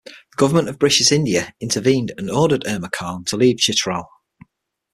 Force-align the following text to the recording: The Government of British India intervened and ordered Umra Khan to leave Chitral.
The 0.03 0.13
Government 0.35 0.67
of 0.67 0.79
British 0.79 1.11
India 1.11 1.53
intervened 1.61 2.11
and 2.17 2.27
ordered 2.31 2.65
Umra 2.65 2.89
Khan 2.89 3.23
to 3.25 3.37
leave 3.37 3.57
Chitral. 3.57 4.05